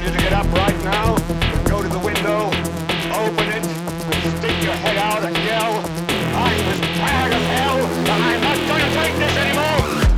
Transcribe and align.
Want 0.00 0.12
you 0.14 0.18
to 0.18 0.24
get 0.24 0.32
up 0.32 0.46
right 0.54 0.82
now 0.82 1.14
go 1.68 1.82
to 1.82 1.88
the 1.88 1.98
window, 1.98 2.46
open 3.12 3.48
it, 3.52 3.64
stick 4.38 4.62
your 4.64 4.72
head 4.72 4.96
out 4.96 5.22
and 5.22 5.36
yell, 5.44 5.76
I'm 6.34 6.58
as 6.72 6.80
tired 6.96 7.32
of 7.34 7.42
hell, 7.42 7.76
and 7.76 8.08
I'm 8.08 8.40
not 8.40 8.56
going 8.66 8.80
to 8.80 8.94
take 8.96 9.14
this 9.18 9.36
anymore! 9.36 10.09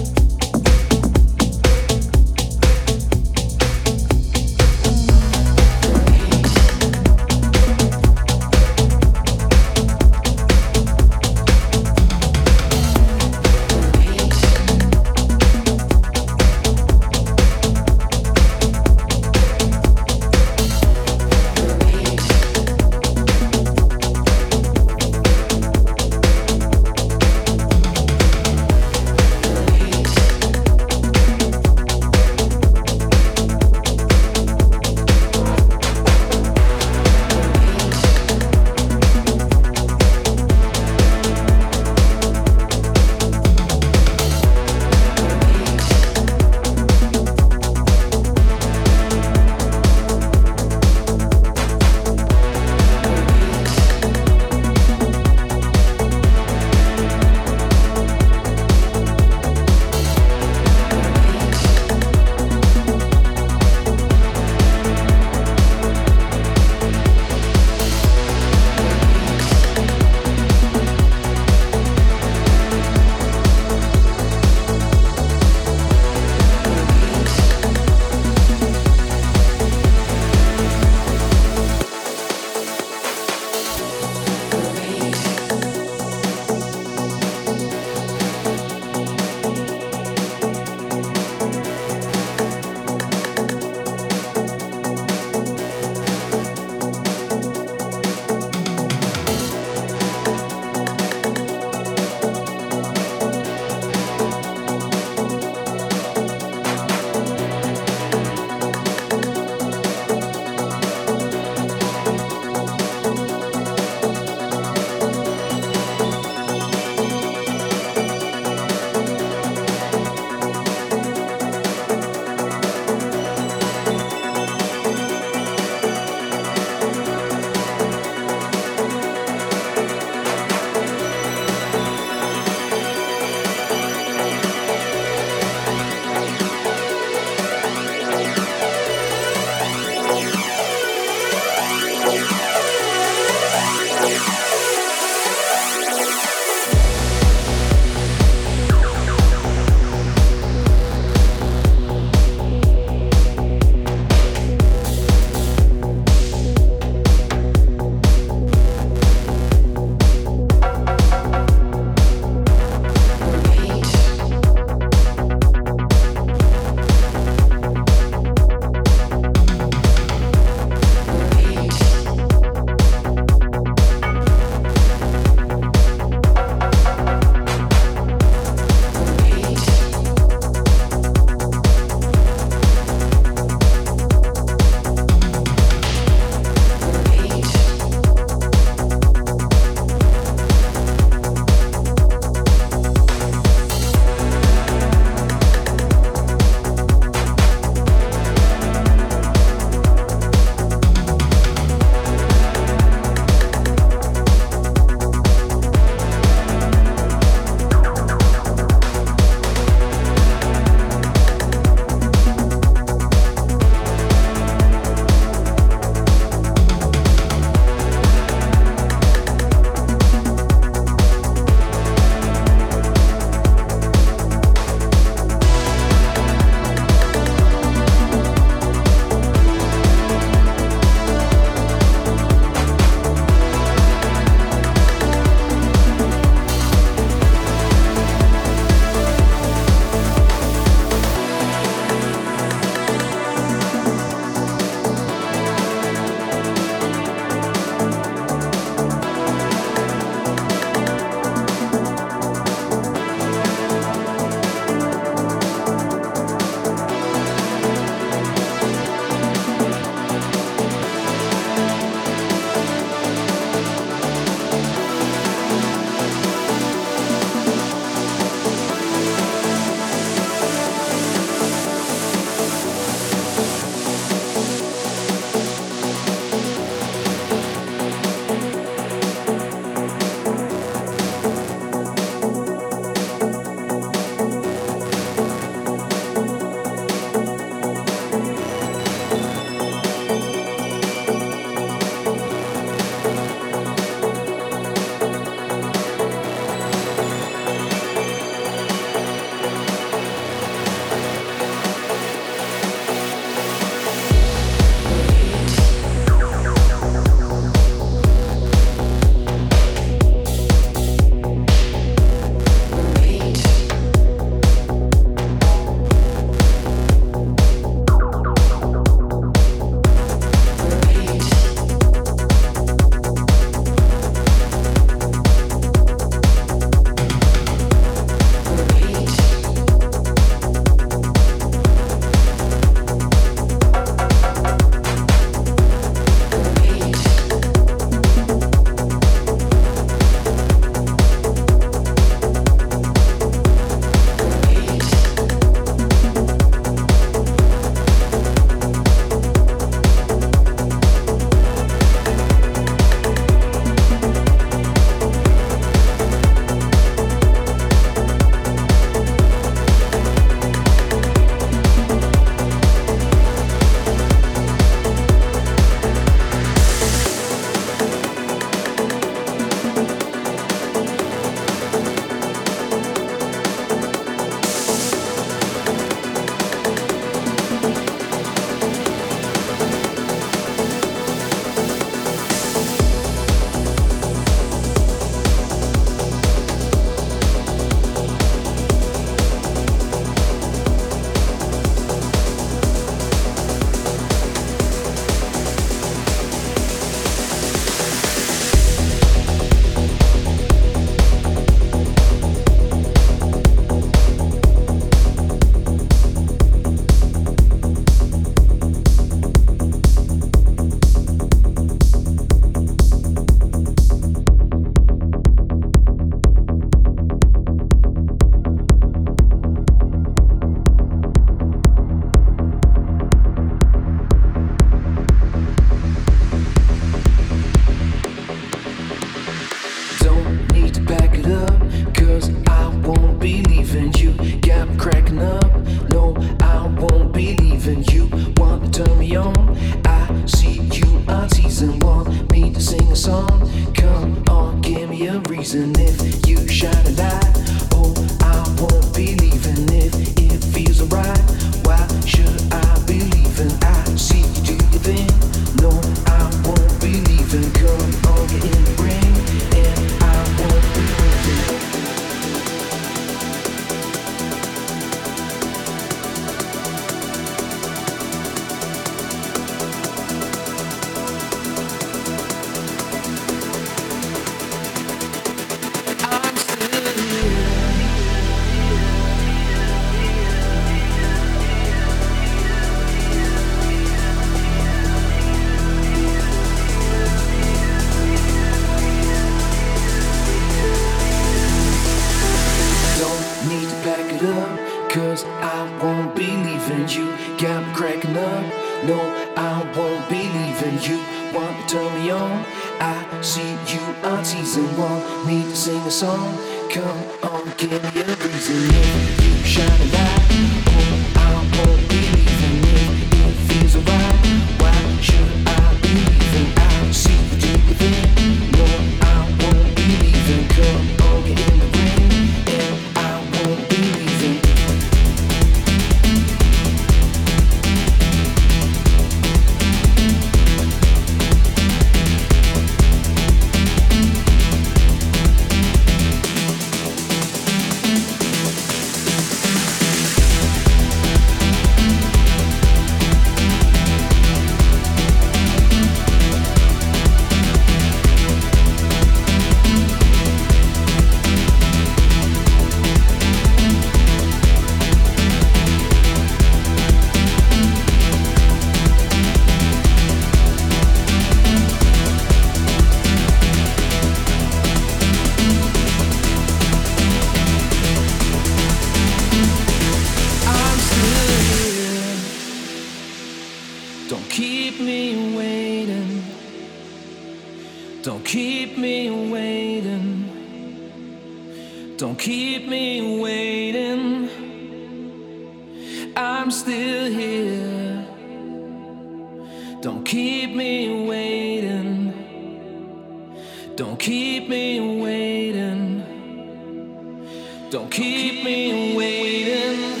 Don't 597.74 597.90
keep 597.90 598.44
me 598.44 598.96
waiting. 598.96 600.00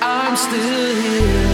I'm 0.00 0.36
still 0.36 0.94
here. 1.02 1.51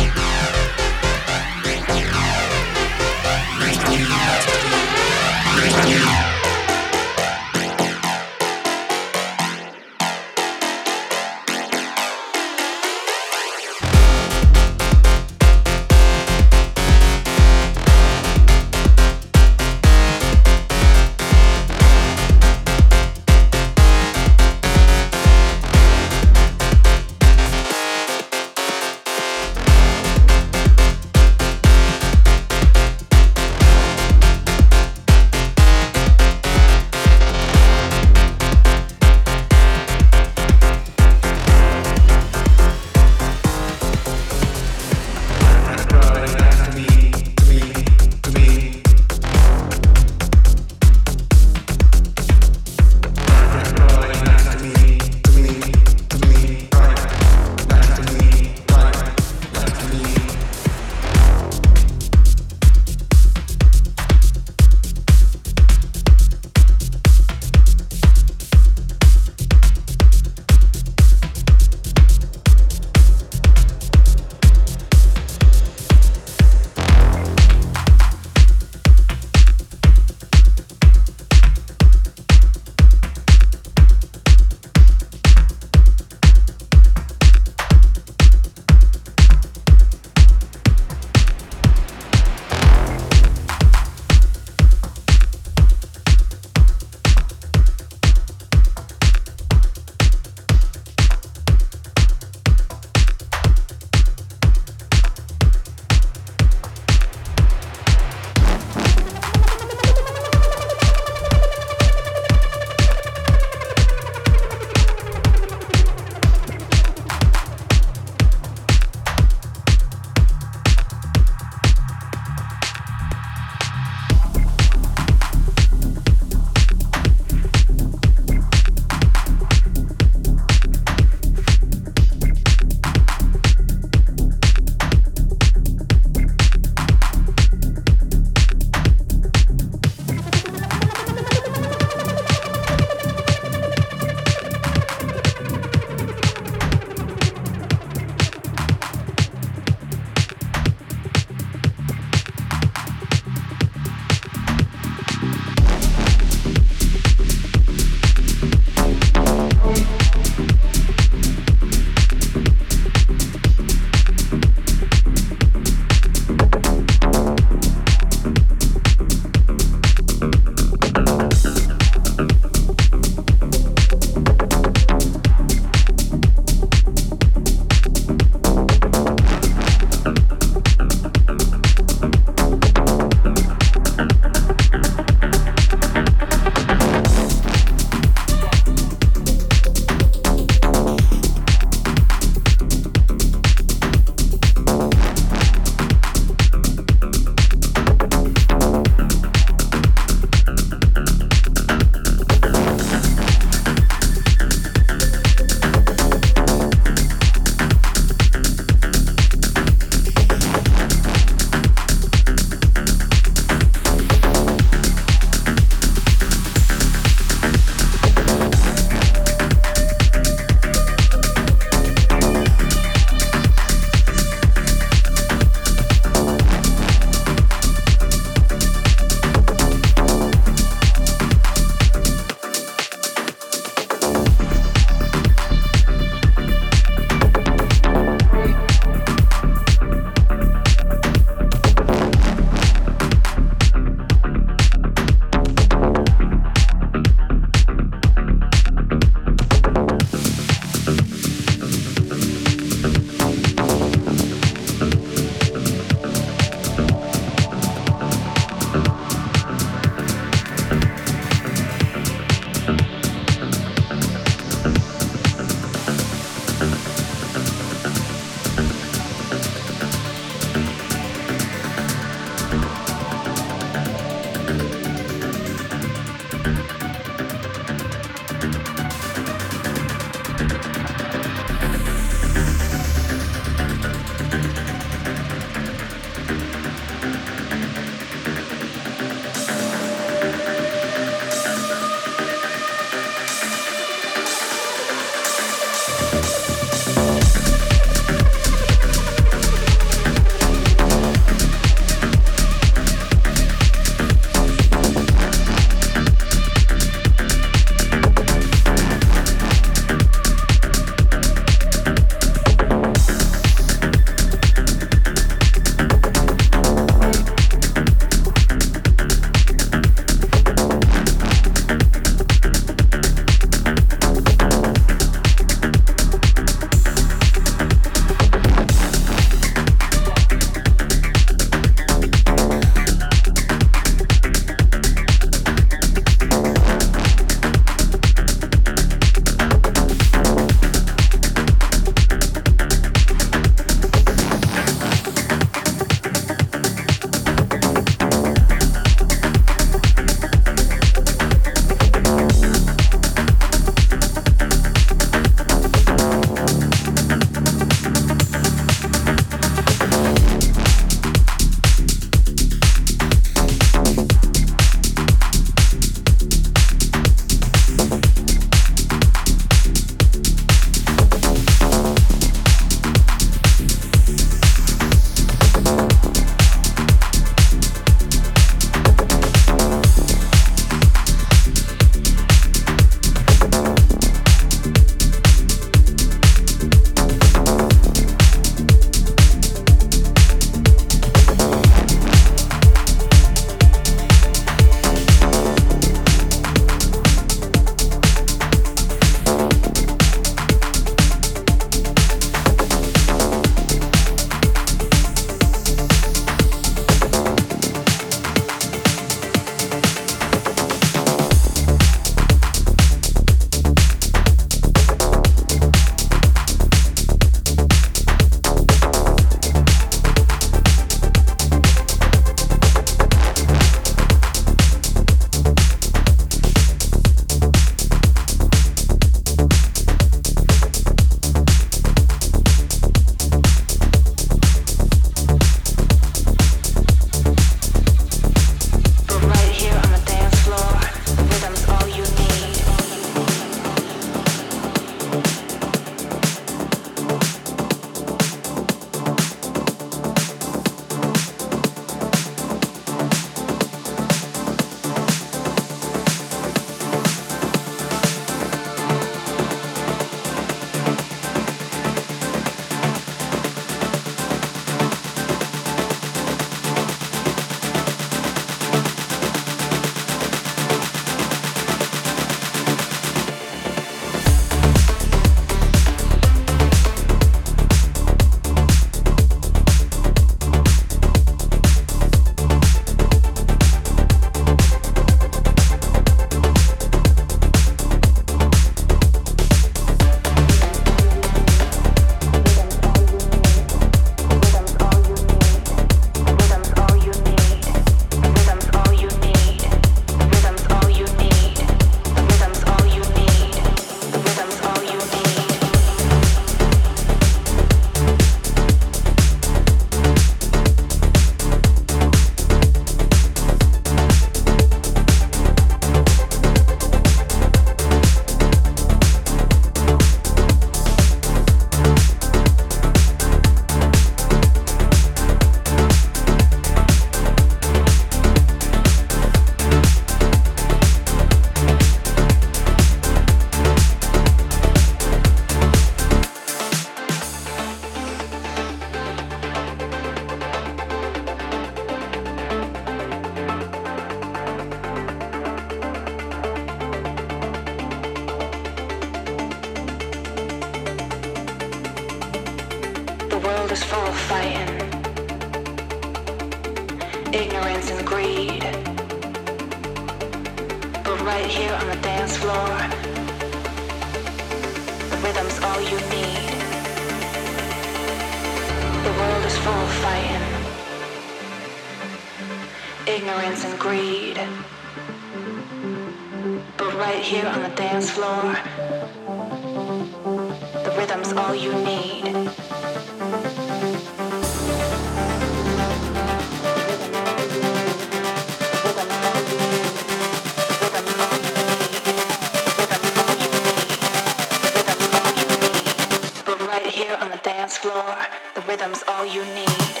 Waiting 598.71 598.95
all 599.09 599.25
you 599.25 599.43
day 599.53 600.00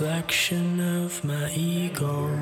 reflection 0.00 0.80
of 0.80 1.22
my 1.22 1.50
ego. 1.50 2.39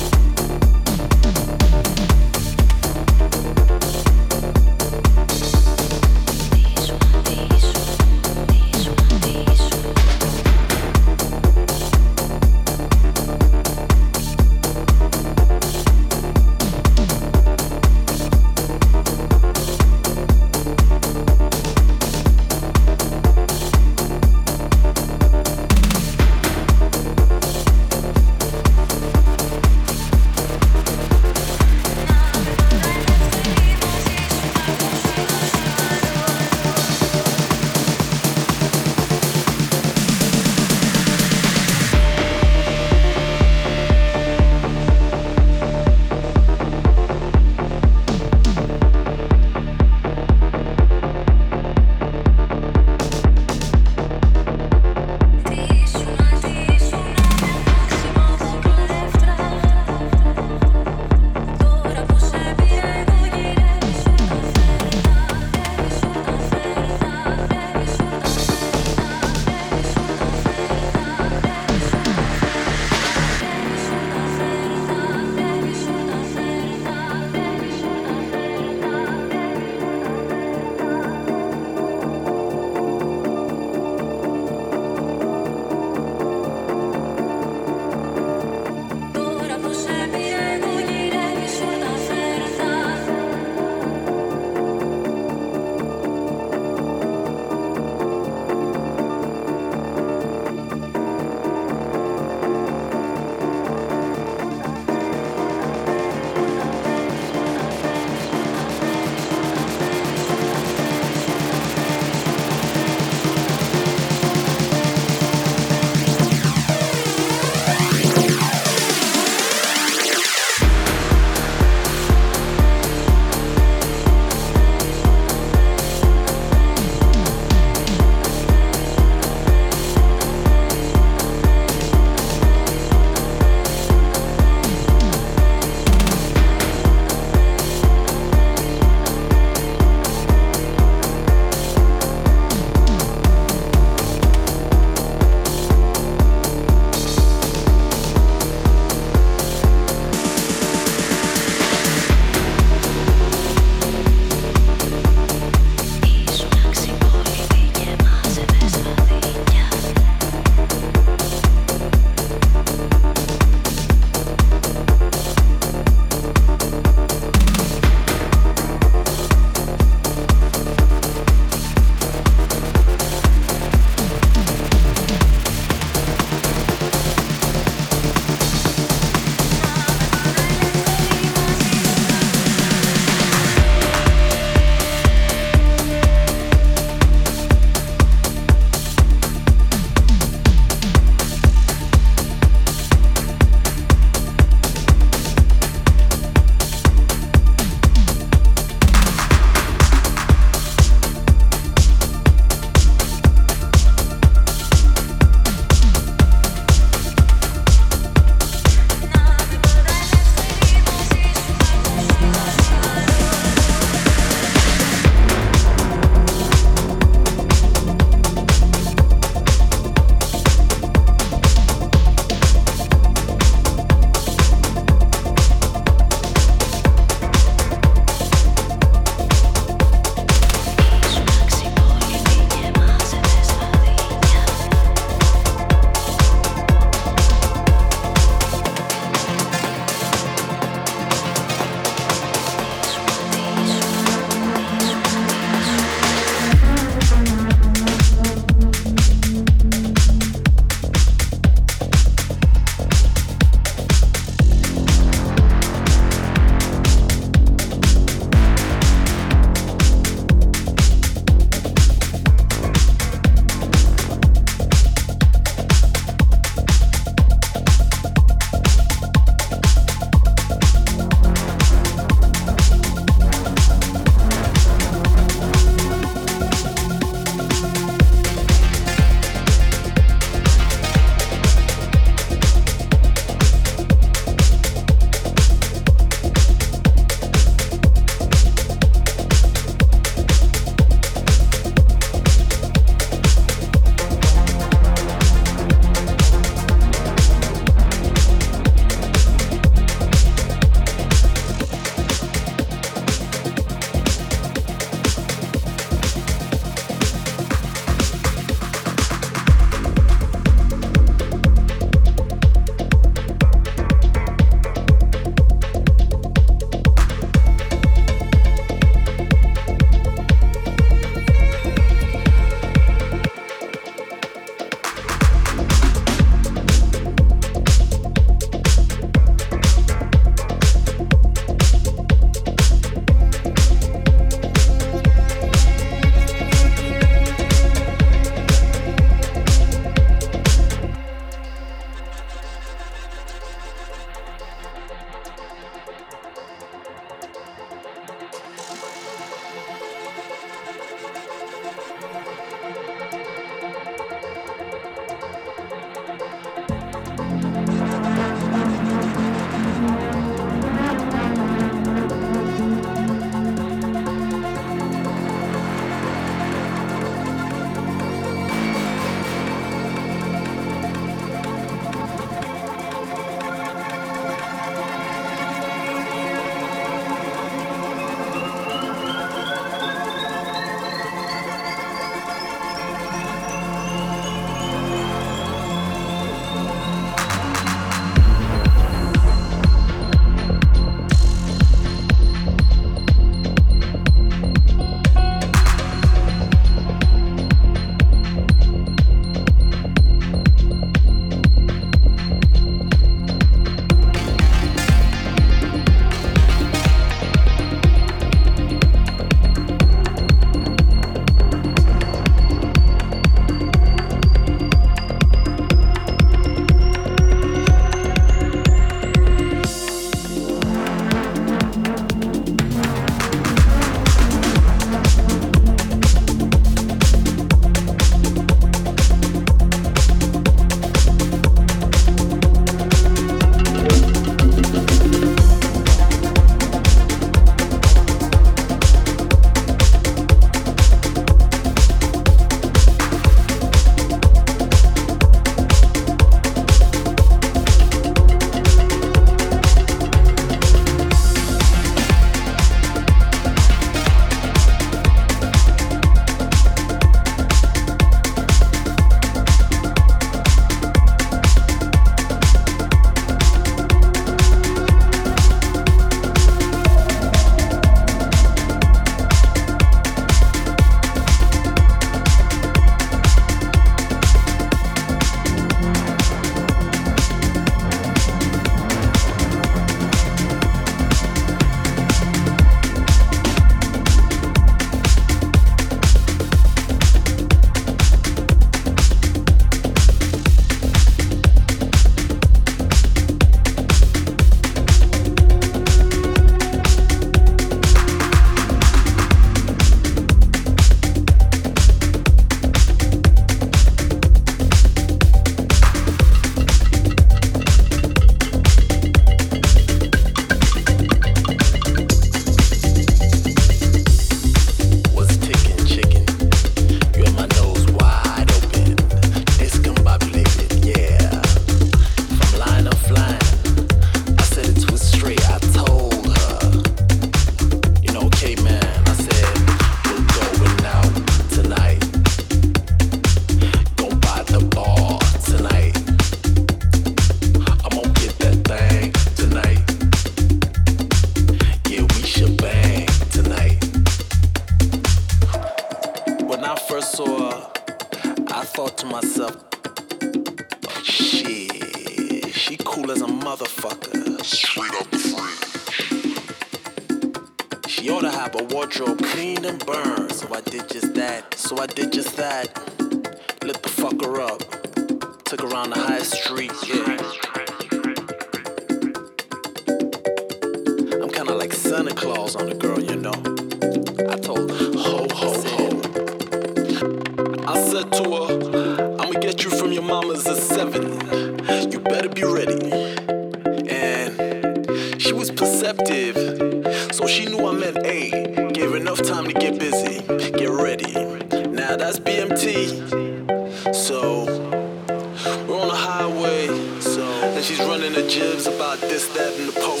running 597.86 598.12
the 598.12 598.26
jibs 598.26 598.66
about 598.66 599.00
this, 599.00 599.26
that, 599.28 599.54
and 599.58 599.68
the 599.68 599.72
Pope. 599.72 600.00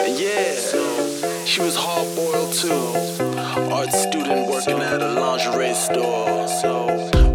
And 0.00 0.18
yeah, 0.18 1.44
she 1.44 1.60
was 1.60 1.76
hard 1.76 2.14
boiled 2.16 2.52
too. 2.52 3.34
Art 3.72 3.92
student 3.92 4.48
working 4.48 4.80
at 4.80 5.00
a 5.00 5.12
lingerie 5.12 5.74
store. 5.74 6.48
So 6.48 7.33